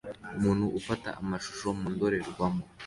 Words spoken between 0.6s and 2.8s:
ufata amashusho mu ndorerwamo